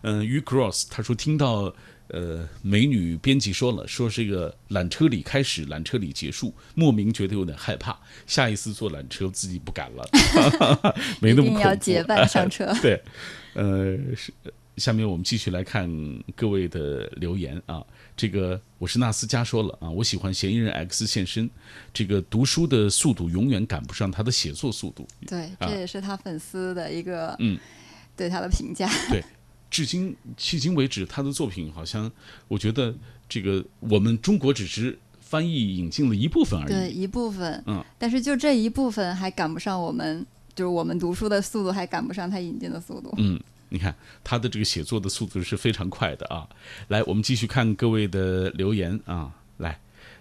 [0.03, 1.73] 嗯，于 Cross 他说听到。
[2.09, 7.99] 呃，美女编辑说了，说这个缆车里开始，缆车里结束，莫名觉得有点害怕。
[8.27, 10.09] 下一次坐缆车自己不敢了，
[11.21, 11.61] 没那么恐怖。
[11.61, 12.73] 要结伴上车。
[12.83, 13.03] 对，
[13.55, 14.33] 呃，是。
[14.77, 15.91] 下面我们继续来看
[16.35, 17.83] 各位的留言啊。
[18.15, 21.49] 这个我是纳斯加说了啊，我喜欢嫌疑人 X 现身，
[21.95, 25.09] 这个读书的速度永远赶不上他的写作速度。
[25.27, 27.59] 对，这也是他粉丝的一个嗯
[28.15, 28.87] 对他的评价。
[29.09, 29.25] 对。
[29.71, 32.11] 至今迄今为止，他的作品好像，
[32.49, 32.95] 我觉得
[33.29, 40.25] 这个我们中国只是翻译引进了一部分而已，对一部分，嗯，但是就这一部分还赶不上我们，
[40.55, 43.13] 就是我们读书的速度还赶不上他引进的速度。
[43.19, 46.49] 嗯，你看他的这个写作的速度是非常快的啊。
[46.89, 49.46] 来，我们继续看各位的留言啊，来。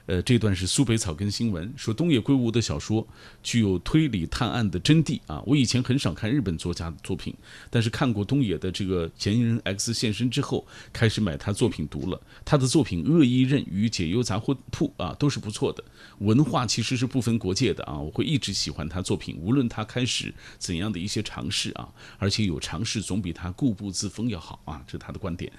[0.07, 3.07] 呃，这段是苏北草根新闻说，东野圭吾的小说
[3.41, 5.41] 具有推理探案的真谛啊。
[5.47, 7.33] 我以前很少看日本作家的作品，
[7.71, 12.21] 但是看过东野的这个《嫌疑人 X 现身》之后，开始买他作品读了。
[12.43, 15.83] 他的作品《恶意刃》与《解忧杂货铺》啊，都是不错的。
[16.19, 21.89] 文化其实是不分国界的啊，我会一直喜欢他作品，无论他开始怎样的一些尝试啊，
[22.19, 25.51] 而且有尝试总比他固步自封要好啊，这是他的观点。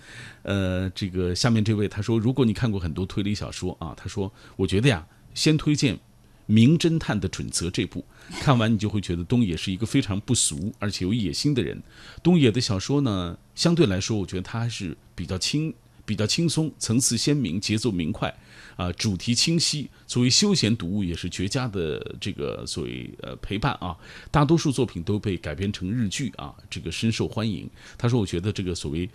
[0.42, 4.32] 呃，这个下面这位他说，如果你看过很多推理小说啊，他说。
[4.56, 5.96] 我觉得呀，先推荐
[6.46, 8.04] 《名侦探的准则》这部，
[8.40, 11.82] 看完你就会觉得东野是一个非常不俗而且有野心的人。
[12.22, 18.32] 东野的小说呢，相对来说，我觉得他还是比较轻、比较轻松，层次鲜明，节奏明快，
[18.76, 19.90] 啊，主题清晰。
[20.06, 23.96] 作为休闲读物，也是绝佳的这个所谓呃陪伴啊。
[24.30, 27.68] 大多数作品都被改编成日剧啊，这个深受欢迎。
[27.98, 29.10] 他说，我觉得这个所谓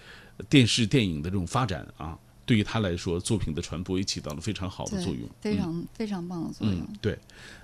[0.50, 2.20] 电视电影的这种发展啊。
[2.52, 6.86] 对于他来说，作品的传播也起到了非常好的作用，非常非常棒的作用。
[7.00, 7.18] 对，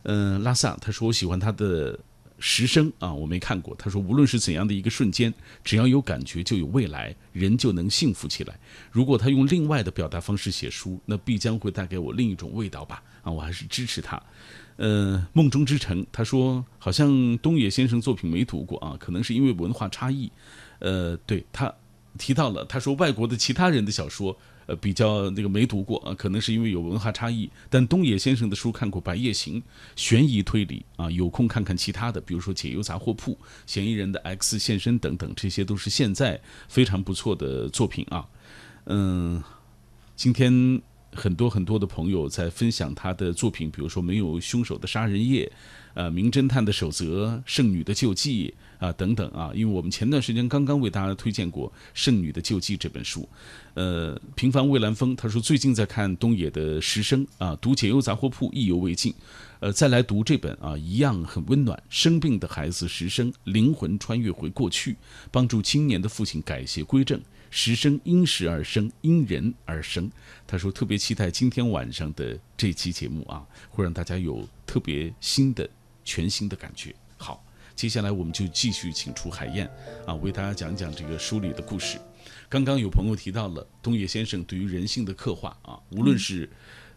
[0.03, 1.99] 嗯，拉萨他说我喜欢他的
[2.39, 3.75] 实声啊，我没看过。
[3.75, 8.57] 他说无论是怎样的一个瞬间，只要有感觉就有未来，人就能幸福起来。
[8.89, 13.03] 如果他用另外的表达方式写书，那必将会带给我另一种味道吧。
[13.23, 14.23] 啊，我还是支持他。
[14.77, 20.31] 呃，梦中之城，他说好像东野先生作品没读过啊，可能是因为文化差异。
[20.79, 21.73] 呃，对他
[22.17, 24.39] 提到了，他说外国的其他人的小说。
[24.67, 27.49] 呃，比较那个没读过啊，可能是因为有文化差异。
[27.69, 29.59] 但东野先生的书看过《白夜行》，
[29.95, 33.31] 悬疑推理啊，有空看看其他的，比如说《解忧杂货铺》、
[33.65, 38.27] 《嫌疑人的 X 现身》等等，这些都是现在非常不错的作品啊。
[38.85, 39.41] 嗯，
[40.15, 40.81] 今天
[41.13, 45.45] 很多很多的朋友在分享他的作品，比如说《没有凶手的杀人夜》。
[45.93, 53.27] 呃，名侦探的守则，圣女的救济啊，等等啊，因为我们前段时间刚刚为大家推荐过《圣女的救济》这本书。
[53.73, 59.11] 呃，平凡蔚蓝风他说最近在看东野的《石生》啊，读《解忧杂货铺》意犹未尽，
[59.59, 61.81] 呃，再来读这本啊，一样很温暖。
[61.89, 64.97] 生病的孩子石生，灵魂穿越回过去，
[65.31, 67.19] 帮助青年的父亲改邪归正。
[67.49, 70.11] 时生因时而生，因人而生。
[70.45, 75.69] 他说特别期待今天晚上的这期节目啊，会让大家有特别新的。
[76.09, 76.95] 全新的感觉。
[77.17, 77.43] 好，
[77.75, 79.69] 接下来我们就继续请出海燕
[80.05, 81.99] 啊，为大家讲讲这个书里的故事。
[82.47, 86.49] 刚刚有朋友提到了东野先生对于人性的刻画啊，无论是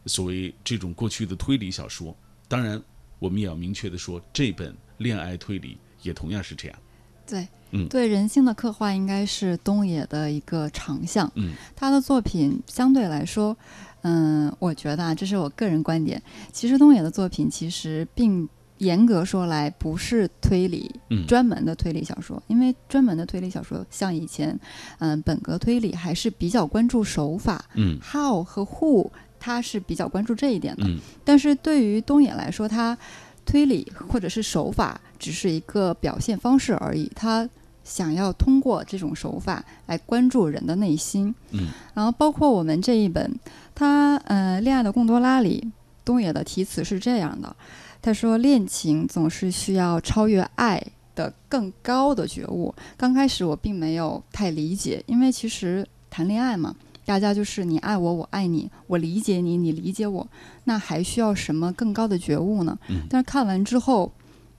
[0.06, 2.80] 所谓这种过去的推理小说，当然
[3.18, 6.78] 我们也要明确的说，这本恋爱推理也同样是这样。
[7.26, 11.30] 对，嗯，对人性的刻画应该是东野的一个长项。
[11.34, 13.56] 嗯，他的作品相对来说，
[14.02, 16.22] 嗯，我觉得啊，这是我个人观点。
[16.52, 18.48] 其实东野的作品其实并。
[18.80, 20.90] 严格说来，不是推理，
[21.28, 22.42] 专门的推理小说。
[22.46, 24.58] 因为专门的推理小说，像以前，
[25.00, 29.06] 嗯，本格推理还是比较关注手法，嗯，how 和 who，
[29.38, 30.86] 他是比较关注这一点的。
[31.22, 32.96] 但是对于东野来说，他
[33.44, 37.06] 推理或者是手法只是一个表现方式而已。
[37.14, 37.46] 他
[37.90, 41.34] 想要通过这种手法来关注人的内心。
[41.50, 43.34] 嗯，然后包括我们这一本，
[43.74, 45.68] 他呃，《恋爱的贡多拉》里，
[46.04, 47.56] 东野的题词是这样的。
[48.00, 50.80] 他说：“恋情总是需要超越爱
[51.16, 52.72] 的更高的觉悟。
[52.96, 56.74] 刚开始我并没有太理解，因为其实谈恋爱嘛，
[57.04, 60.26] 大家就是你爱我，我爱你，我理解你，你理解我，
[60.64, 62.78] 那还需要什么更高的觉悟呢？
[63.10, 64.10] 但是看完之后，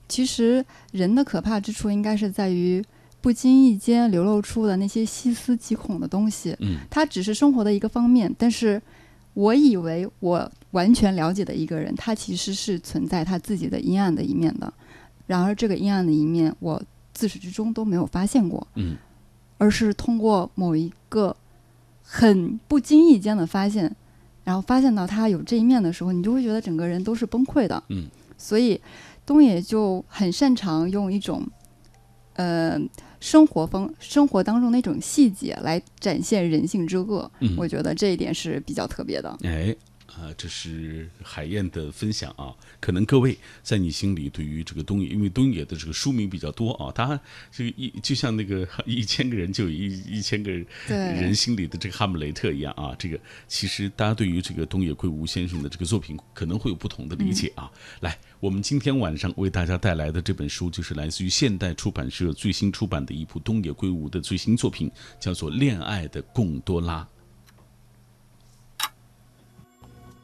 [0.06, 2.84] 其实人的可怕之处应该是在于
[3.22, 6.54] 不经意间流露出的那些细思极恐的东西。
[6.60, 8.82] 嗯，它只是生活的一个方面，但是
[9.32, 14.72] 我以为我。”完全了解的一个人，他其实是存在他自己的阴暗的一面的。
[15.26, 16.82] 然而，这个阴暗的一面，我
[17.12, 18.96] 自始至终都没有发现过，嗯，
[19.58, 21.36] 而是通过某一个
[22.02, 23.94] 很不经意间的发现，
[24.44, 28.06] 然后发现到他有这一面的时候，你就会觉得整个人都是崩溃的，嗯。
[28.38, 28.80] 所以，
[29.26, 31.46] 东野就很擅长用一种，
[32.32, 32.80] 呃，
[33.22, 37.30] 生活风生活当中那种细节来展现人性之恶。
[37.38, 39.38] 嗯我觉得这一点是比较特别的。
[39.44, 39.74] 哎，
[40.14, 42.54] 啊、这是海燕的分享啊。
[42.80, 47.18] 可能各位在你心里对于这个东野，因为东野的这个书名比较多啊，他
[47.50, 50.50] 这个一就像那个 一千个人就有一一千个
[50.86, 52.94] 对人心里的这个哈姆雷特一样啊。
[52.98, 57.70] 这个其实大家对于这个东野圭吾先生的这个作品可能会有不同的理解啊。
[58.00, 67.02] 来，我们今天晚上为大家带来的这本书就是来自于现代出版社最新出版的一部东野圭吾的最新作品，叫做《恋爱的贡多拉》。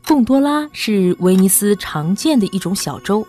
[0.08, 3.22] 贡多拉是威尼斯常见的一种小舟。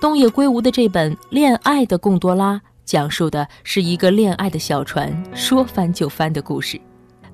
[0.00, 2.54] 东野圭吾的这本《恋爱的贡多拉》
[2.84, 6.80] 讲述的是一个恋爱的小船说翻就翻的故事。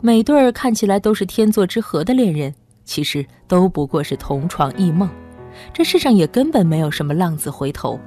[0.00, 2.54] 每对儿看起来都是天作之合的恋人，
[2.86, 5.06] 其实都不过是同床异梦。
[5.70, 8.00] 这世上也根本没有什么浪子回头，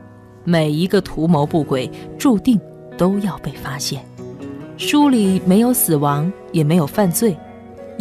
[0.44, 2.60] 每一个图谋不轨，注定
[2.98, 4.04] 都要被发现。
[4.78, 7.38] 书里没有死亡，也没有犯罪。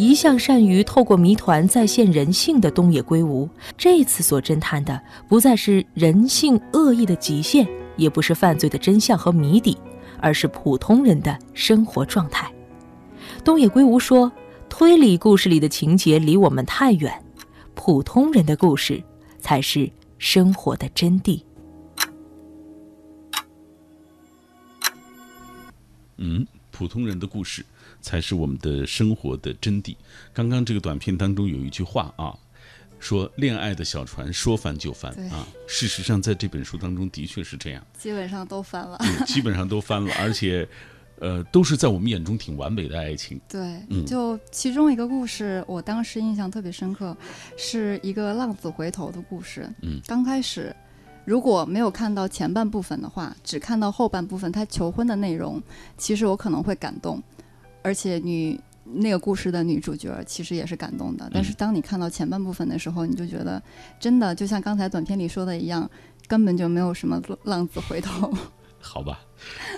[0.01, 9.77] 一向善于透过谜团再现人性的东野圭吾，这次所侦探的不再是人性恶意的极限，也不是犯罪的真相和谜底，
[10.19, 12.51] 而是普通人的生活状态。
[13.43, 14.31] 东野圭吾说
[14.67, 17.23] ：“推理故事里的情节离我们太远，
[17.75, 19.03] 普通人的故事
[19.37, 19.87] 才是
[20.17, 21.43] 生活的真谛。”
[26.17, 26.47] 嗯，
[26.81, 27.63] 普通人的故事
[28.01, 29.95] 才是我们的生活的真谛。
[30.33, 32.35] 刚刚这个短片当中有一句话啊，
[32.99, 35.47] 说恋爱的小船说翻就翻啊。
[35.67, 38.97] 事实上，在这本书当中的确是这样，基本上都翻了。
[39.01, 40.67] 嗯基本上都翻了，而且，
[41.19, 43.39] 呃，都是在我们眼中挺完美的爱情。
[43.47, 47.15] 对，嗯就其中一个故事，我当时印象特别深刻，
[47.55, 49.69] 是一个浪子回头的故事。
[49.83, 50.75] 嗯，刚开始
[51.23, 55.61] 如果没有看到前半部分的话，只看到后半部分他求婚的内容，
[55.97, 57.21] 其实我可能会感动，
[57.83, 61.29] 而且女那个故事的女主角其实也是感动的。
[61.31, 63.61] 但是当你看到前半部分的时候，你就觉得
[63.99, 65.89] 真的就像刚才短片里说的一样，
[66.27, 68.33] 根本就没有什么浪子回头。
[68.81, 69.19] 好吧，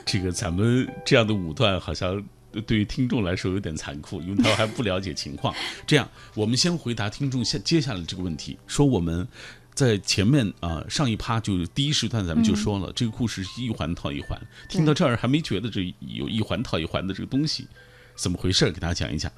[0.05, 2.23] 这个咱们这样的武断好像
[2.65, 5.53] 对于听众来说有点残酷，因为他还不了解情况。
[5.85, 9.27] 这样，我们先回答听众下接下来这个问题，说我们。
[9.73, 14.39] 在前面啊、上一趴就是第一时段，咱们就说了，这个故事是一环套一环。
[14.69, 17.67] 听到这儿还没觉得这有一环套一环的这个东西，
[18.15, 18.71] 怎么回事儿？
[18.71, 19.31] 给大家讲一讲。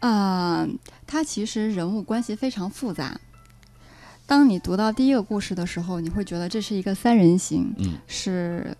[0.00, 0.66] 啊、
[1.06, 3.20] 它其实人物关系非常复杂。
[4.26, 8.74] 当你读到第一个故事的时候，你会觉得这是一个三人行，嗯是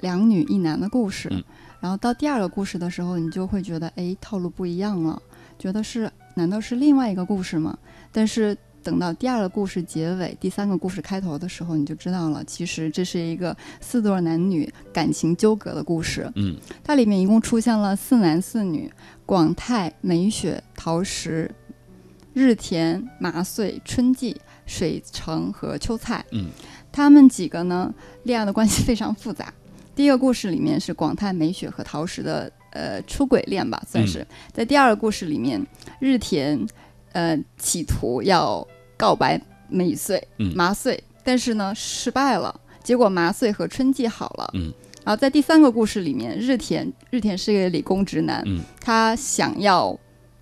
[0.00, 1.28] 两女一男的故事。
[1.30, 1.44] 嗯
[1.80, 5.20] 然后到第二个故事的时候，你就会觉得，哎，套路不一样了，
[5.58, 7.78] 觉得是难道是另外一个故事吗？
[8.10, 16.30] 但是等到第二个故事结尾、第三个故事开头的时候，你就知道了，其实这是一个四对男女感情纠葛的故事。
[16.36, 18.92] 嗯它里面一共出现了四男四女：
[19.24, 21.50] 广泰、美雪、桃石、
[22.34, 26.24] 日田、麻穗、春季、水城和秋菜。
[26.32, 26.50] 嗯，
[26.92, 27.92] 他们几个呢，
[28.24, 29.52] 恋爱的关系 非常复杂。
[29.96, 34.26] 第一个故事里面是广泰、美雪和桃石的呃出轨恋吧，算是。
[34.52, 35.64] 在第二个故事里面，
[36.00, 36.66] 日田
[37.12, 44.50] 呃企图要告白美穗、嗯麻穗，但是呢失败了，结果麻穗和春季好了。
[44.54, 44.72] 嗯。
[45.04, 49.94] 然后在第三个故事里面，日田日田是一个理工直男，嗯他想要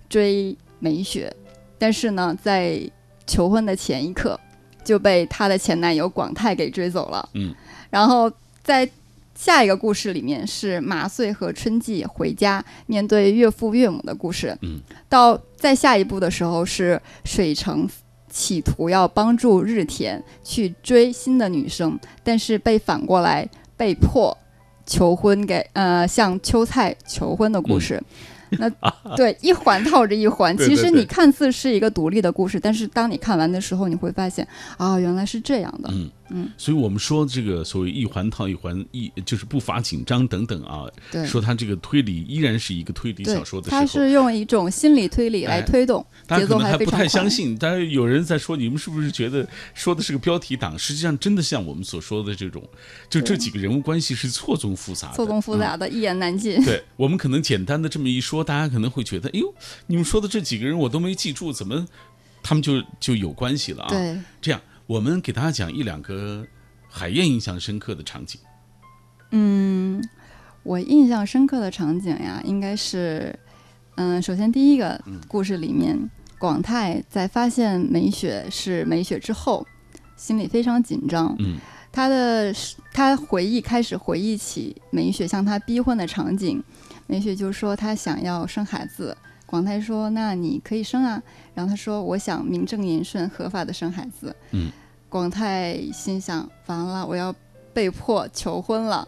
[0.08, 1.34] 追美雪，
[1.78, 2.80] 但是呢，在
[3.26, 4.38] 求婚的前一刻
[4.84, 7.28] 就被她的前男友广泰给追走了。
[7.34, 7.52] 嗯，
[7.90, 8.30] 然后
[8.62, 8.88] 在
[9.34, 14.56] 下一个故事里面是麻穗和春季回家面对岳父岳母的故事。
[14.62, 17.88] 嗯，到再下一步的时候是水城
[18.32, 24.36] 企图要帮助日田去追新的女生，但是被反过来被迫
[24.86, 28.02] 求婚给呃向秋菜求婚的故事。
[28.58, 28.68] 那
[29.16, 35.88] 对一环套着一环， 其实你看似是一个独立的故事，但是当你看完的时候，你会发现啊，原来是这样的。
[35.92, 43.80] 嗯嗯，所以我们说这个所谓一环套一环，一就是步伐紧张等等啊，对，说他这个推理依然是一个推理小说的时候。
[43.80, 47.06] 他是用一种心理推理来哎推动，节奏能还不太。
[47.06, 50.78] 相信，但是有人在说，你们是不是觉得说的是个标题党？
[50.78, 52.62] 实际上，真的像我们所说的这种，
[53.10, 56.64] 就这几个人物关系是错综复杂的，错综复嗯杂的，一言难尽。
[56.64, 59.54] 对我们可能简单的这么一说，大家可能会觉得，哎呦，
[59.88, 61.86] 你们说的这几个人我都没记住，怎么
[62.42, 63.90] 他们就就有关系了啊。
[63.90, 64.60] 对，这样
[64.92, 66.46] 我们给大家讲一两个
[66.86, 68.38] 海燕印象深刻的场景。
[69.30, 70.06] 嗯，
[70.62, 73.34] 我印象深刻的场景呀，应该是，
[73.94, 75.98] 嗯，首先第一个故事里面，
[76.38, 79.66] 广泰在发现美雪是美雪之后，
[80.14, 81.34] 心里非常紧张。
[81.38, 81.56] 嗯，
[81.90, 82.54] 他的
[82.92, 86.62] 他回忆开始回忆起美雪向他逼婚的场景，
[87.06, 89.16] 美雪就说她想要生孩子，
[89.46, 91.22] 广泰说那你可以生啊，
[91.54, 94.36] 然后他说我想名正言顺合法的生孩子。
[94.50, 94.70] 嗯，
[95.12, 97.34] 广泰心想完了，我要
[97.74, 99.06] 被迫求婚了。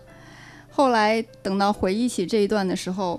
[0.70, 3.18] 后来等到回忆起这一段的时候，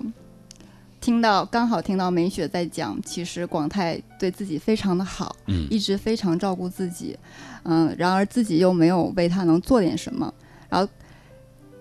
[1.00, 7.18] 听到刚好听到梅雪在讲，其实广泰对自己非常的好，嗯一直非常照顾自己，
[7.64, 10.32] 嗯，然而自己又没有为他能做点什么，
[10.68, 10.88] 然后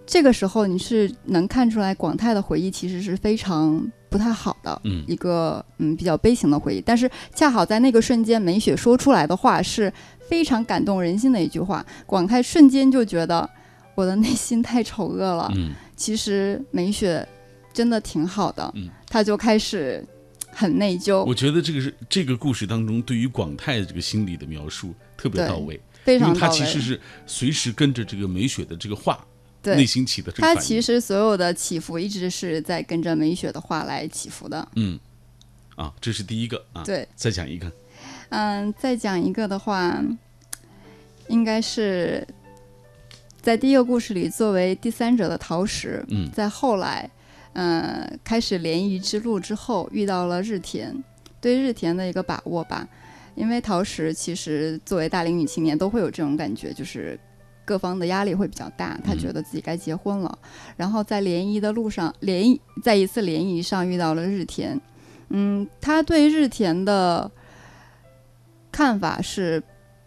[0.07, 3.85] 这个时候你是能看出来广泰的回忆其实是非常
[4.15, 5.03] 不太好的，嗯。
[5.07, 9.91] 一个嗯比较悲情的回忆，但是恰好在那个瞬间，美雪说出来的话是
[10.29, 13.49] 非常感动人心的一句话，广泰瞬间就觉得
[13.93, 15.73] 我的内心太丑恶了，嗯。
[15.97, 17.27] 其实美雪
[17.73, 18.89] 真的挺好的，嗯。
[19.09, 20.01] 他就开始
[20.51, 26.53] 很内疚，我觉得这个是这个故事当中对于广泰这个心理的描述特别到位，因为他非常到位。
[26.53, 29.19] 其实是随时跟着这个美雪的这个话，
[29.71, 30.55] 内对，心起的这个他。
[30.55, 34.67] 其实所有的起伏一直是在跟着梅雪的话来起伏的。
[34.75, 34.99] 嗯，
[35.75, 36.83] 啊，这是第一个啊。
[36.83, 37.71] 对，再讲一个，
[38.29, 40.03] 嗯，再讲一个的话，
[41.27, 42.27] 应该是
[43.41, 47.09] 在第一个故事里，作为第三者的陶石，嗯在后来，
[47.53, 51.03] 嗯，开始联谊之路之后，遇到了日田，
[51.39, 52.87] 对日田的一个把握吧。
[53.35, 57.19] 因为陶石其实作为大龄女青年都会有这种感觉，就是
[57.65, 60.37] 各方的压力会比较大，她嗯觉得自己该结婚了。
[60.77, 64.79] 然后在联谊的路上，联谊在一次联谊上遇到了日田，
[65.29, 67.29] 嗯，他对日田的
[68.71, 69.61] 看法是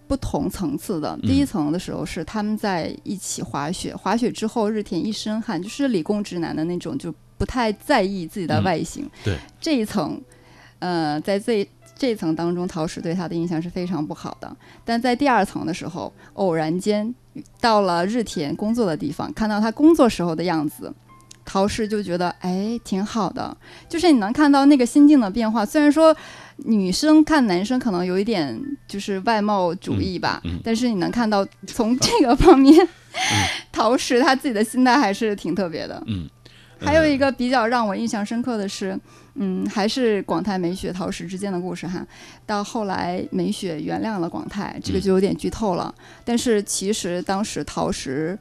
[0.06, 1.18] 不同层次的。
[1.22, 9.10] 第一层的时候是他们在一起滑雪，滑雪之后日田一身汗，就是理工直男的那种，就不太在意自己的嗯外形。
[9.24, 10.20] 对这一层，
[10.78, 14.56] 呃，在这这一层当中，陶石对他的印象是非常不好的。
[14.84, 17.12] 但在第二层的时候，偶然间
[17.60, 20.92] 到了日田工作的地方，看到他工作时候的样子。
[21.50, 23.56] 陶氏就觉得哎挺好的，
[23.88, 25.64] 就是你能看到那个心境的变化。
[25.64, 26.14] 虽然说
[26.56, 28.54] 女生看男生可能有一点
[28.86, 32.86] 就是外貌主义吧，嗯嗯但是你能看到从这个方面，
[33.72, 36.02] 陶氏他自己的心态还是挺特别的。
[36.06, 36.28] 嗯，
[36.80, 38.98] 还有一个，比较让我印象深刻的是，
[39.34, 42.06] 嗯，还是广泰美雪陶石之间的故事哈。
[42.46, 45.94] 到后来美雪原谅了广泰，这个就有点剧透了。
[46.24, 48.38] 但是其实当时陶石，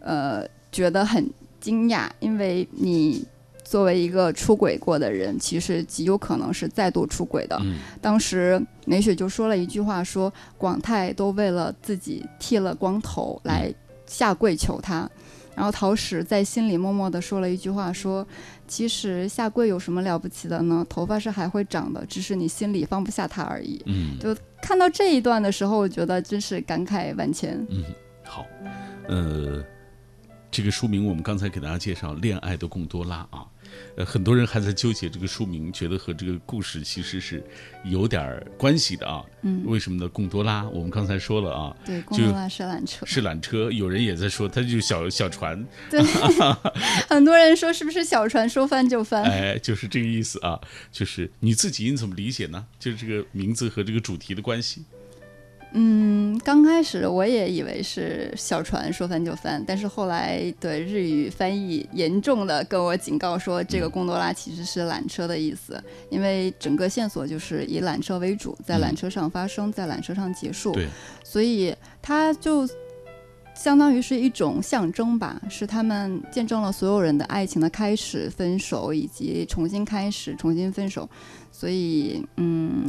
[0.00, 3.24] 呃，觉得很惊讶，因为你
[3.64, 7.56] 作为一个出轨过的人，其实极有可能是再度出轨的。
[7.62, 13.72] 嗯当时美雪就说了一句话说，广泰都为了自己剃了光头来
[14.06, 15.08] 下跪求他。
[15.60, 18.26] 然后陶石在心里默默地说了一句话说，
[18.66, 20.86] 其实下跪有什么了不起的呢？
[20.88, 23.78] 头发是还会长的，只是你心里放不下他而已。
[23.84, 27.62] 嗯就看到这一段的时候，我觉得真是感慨万千。
[27.68, 27.84] 嗯，
[28.24, 28.46] 好，
[29.06, 29.62] 呃，
[30.50, 33.44] 这个书名我们刚才给大家介绍《恋爱的贡多拉》啊，
[33.96, 37.42] 呃，很多人还在纠结这个书名，觉得和这个故事其实是
[37.84, 39.24] 有点儿关系的啊。
[39.42, 40.08] 嗯，为什么呢？
[40.08, 43.06] 贡多拉，我们刚才说了啊，对，贡多拉是缆车。
[43.06, 46.00] 是缆车，有人也在说它就是小小船，对，
[47.08, 49.22] 很多人说是不是小船说翻就翻？
[49.24, 50.60] 哎，就是这个意思啊。
[50.92, 52.66] 就是你自己你怎么理解呢？
[52.78, 54.84] 就是这个名字和这个主题的关系。
[55.72, 70.76] 嗯，刚开始我也以为是小船说翻就翻，但是后来的日语翻译严重的跟我警告说，这个贡多拉其实是缆车的意思，因为整个线索就是以缆车为主，在缆车上发生，在缆车上结束，
[71.22, 72.68] 所以它就
[73.54, 81.08] 相当于是一种象征吧，是他们见证了所有人的爱情的开始、分手以及重新开始、重新分手，
[81.52, 82.84] 所以嗯。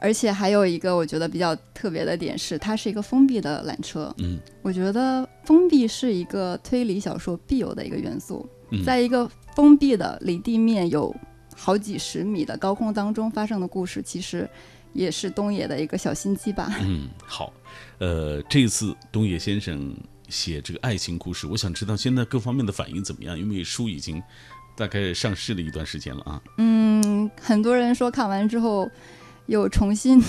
[0.00, 4.12] 而且还有一个我觉得比较特别的点是，它是一个封闭的缆车。
[4.18, 11.14] 嗯我觉得封闭是一个推理小说必有的一个元素，嗯，在一个封闭的离地面有
[11.54, 14.48] 好几十米的高空当中发生的故事，其实
[14.92, 16.74] 也是东野的一个小心机吧。
[16.80, 17.52] 嗯，好，
[17.98, 19.94] 呃，这次东野先生
[20.28, 23.38] 写这个爱情故事，我想知道现在各方面的反应怎么样？
[23.38, 24.22] 因为书已经
[24.76, 26.42] 大概上市了一段时间了啊。
[26.58, 28.88] 嗯，很多人说看完之后
[29.50, 30.22] 又重新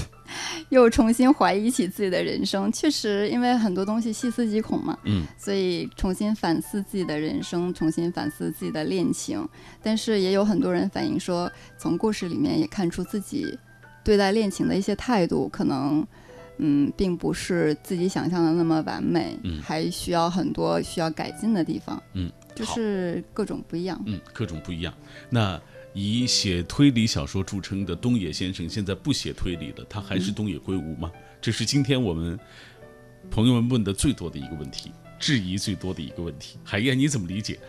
[0.69, 2.72] 又重新怀疑起自己的人生。
[2.72, 9.47] 确实，因为很多东西细思极恐嘛，嗯，所以重新反思自己的人生，重新反思自己的恋情。
[9.84, 13.55] 但是也有很多人反映说，从故事里面也看出自己
[14.03, 16.05] 对待恋情的一些态度，可能
[16.57, 22.01] 嗯，并不是自己想象的那么完美，嗯还需要很多需要改进的地方。
[22.13, 24.01] 嗯，就是各种不一样。
[24.07, 24.91] 嗯，各种不一样。
[25.30, 25.61] 那
[25.94, 31.12] 以写推理小说著称的东野先生，现在不写推理了，他还是东野圭吾吗？
[31.42, 32.39] 这是今天我们
[33.30, 36.58] 朋友们问的最多的一个问题，质疑最多的一个问题。
[36.64, 37.60] 海燕，你怎么理解？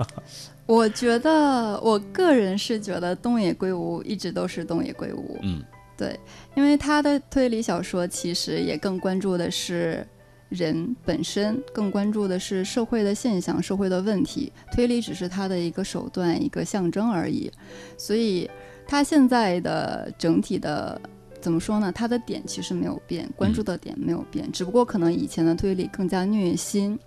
[0.66, 5.38] 我觉得，我个人是觉得东野圭吾一直都是东野圭吾。
[5.42, 5.62] 嗯
[5.96, 6.18] 对，
[6.54, 10.06] 因为他的推理小说其实也更关注的是
[10.48, 17.50] 人本身，更关注的是社会的现象、社会的问题，推理只是他的一个手段、一个象征而已。
[17.96, 18.48] 所以，
[18.86, 21.00] 他现在的整体的
[21.40, 21.92] 怎么说呢？
[21.92, 26.98] 他的点其实没有变，关注的点没有变，只不过可能以前的推理更加虐心。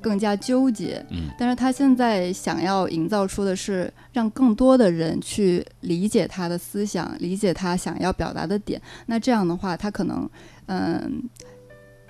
[0.00, 8.80] 更加纠结，嗯但是他现在想要营造出的是让更多的人去理解他的思想，理解他想要表达的点。
[9.06, 10.30] 那这样的话，他可能，
[10.66, 11.20] 嗯，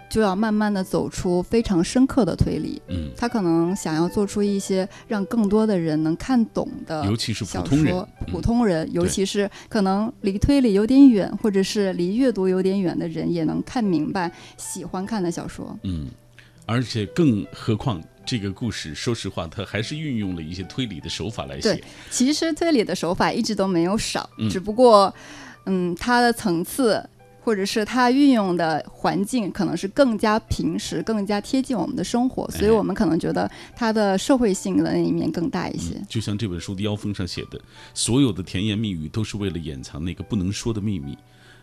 [0.09, 2.81] 就要慢慢的走出非常深刻的推理。
[2.89, 15.79] 嗯，他可能想要做出一些让更多的人能看懂的尤其是普小通人说，，普嗯通人，尤其是可能离推理有点远，或者是离阅读有点远的人，也能看明白喜欢看的小说。
[15.83, 16.09] 嗯，
[16.67, 21.85] 而且更何况这个故事，说实话，它还是运用了一些推理的手法来写对。
[22.11, 25.13] 其实推理的手法一直都没有少，嗯只不过，
[25.67, 27.03] 嗯，它的层次
[27.49, 35.95] 或者是它运用的环境可能是更加平实、更加贴近我们的生活，所以哎我们可能觉得它的社会性的那一面更大一些。
[35.95, 37.59] 嗯，就像这本书的腰封上写的，
[37.95, 41.17] 所有的甜言蜜语都是为了掩藏那个不能说的秘密。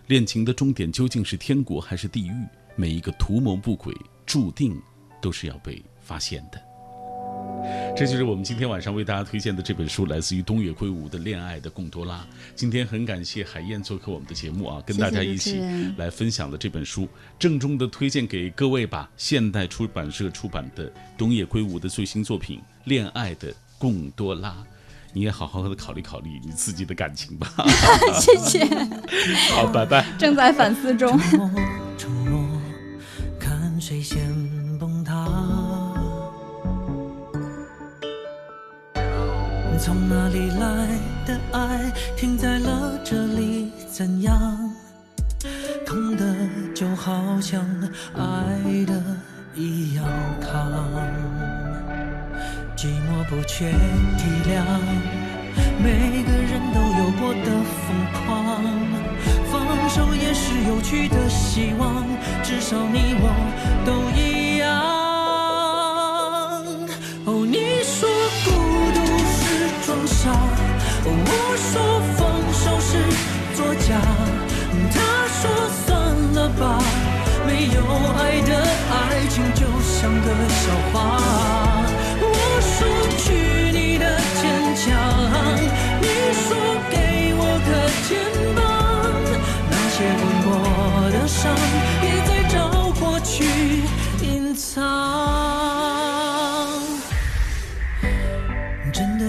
[0.07, 2.33] 恋情的终点究竟是天国还是地狱？
[2.75, 3.93] 每一个图谋不轨，
[4.25, 4.81] 注定
[5.21, 6.59] 都是要被发现的。
[7.95, 12.17] 这就是我们今天晚上为大家推荐的这本书，来自于东野圭吾的《恋爱的贡多拉》。
[12.53, 15.61] 今天很感谢海燕做客我们的节目啊，跟大家一起
[15.97, 17.07] 来分享的这本书，
[17.39, 19.09] 郑重的推荐给各位吧。
[19.15, 24.49] 现代出版社出版的东野圭吾的最新作品《恋爱的贡多拉》，
[25.13, 27.47] 你也好好的考虑考虑你自己的感情吧。
[28.19, 28.65] 谢谢，
[29.53, 30.05] 好，拜拜。
[30.19, 31.17] 正在反思中。
[31.17, 31.63] 沉默，
[31.97, 32.61] 沉默，
[33.39, 34.34] 看谁先
[39.85, 40.87] 从哪里来
[41.27, 44.33] 的爱，停在了这里，怎样？
[45.85, 46.25] 痛的
[46.73, 47.63] 就好像
[48.15, 48.23] 爱
[48.87, 48.99] 的
[49.53, 50.03] 一样
[50.41, 50.71] 扛，
[52.75, 53.69] 寂寞不缺
[54.17, 54.65] 体谅，
[55.77, 57.51] 每个人都有过的
[57.85, 57.85] 疯
[58.25, 58.25] 狂。
[59.51, 62.03] 放手也是有趣的希望，
[62.41, 63.29] 至少你我
[63.85, 64.65] 都一样。
[67.27, 67.74] 哦，你
[70.27, 71.09] 我
[71.57, 72.19] 说放
[72.53, 72.91] 手是
[73.55, 73.87] 作假，
[74.91, 74.95] 他
[75.29, 75.41] 说
[75.85, 75.85] 算
[76.33, 76.63] 了吧，
[77.45, 77.77] 没有
[78.17, 78.49] 爱的
[78.91, 78.93] 爱
[79.29, 81.54] 情就像个笑话。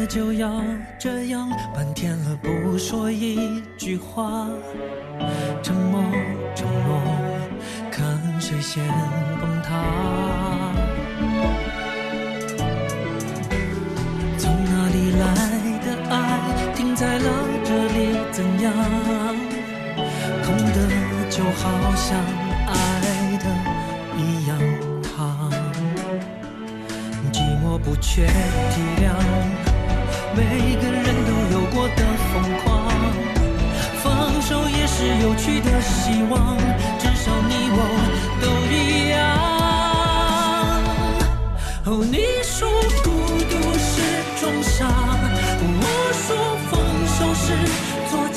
[0.09, 0.63] 就要
[0.99, 4.47] 这样半天了不说一句话，
[5.63, 6.01] 沉默
[6.55, 7.01] 承诺，
[7.91, 8.07] 看
[8.41, 8.87] 谁先
[9.41, 9.69] 崩塌。
[14.39, 15.25] 从哪里来
[15.85, 16.15] 的爱，
[16.75, 17.29] 停在了
[17.65, 18.73] 这里，怎样？
[20.45, 20.79] 痛的
[21.29, 22.17] 就好像
[22.69, 22.73] 爱
[23.39, 23.45] 的
[24.17, 24.57] 一样
[25.03, 25.51] 烫，
[27.33, 29.11] 寂寞不缺体谅，
[30.37, 32.65] 每个人都有过的疯狂，
[34.03, 34.05] 放
[34.43, 36.59] 手也是有趣的希望，
[36.99, 37.79] 至少你我
[38.43, 38.75] 都一
[39.13, 39.17] 样。
[41.87, 42.69] 哦，你说
[43.03, 43.09] 孤
[43.49, 43.93] 独是
[44.39, 44.87] 重伤，
[45.81, 46.27] 我说
[46.69, 46.73] 丰
[47.17, 47.45] 收是
[48.11, 48.36] 做。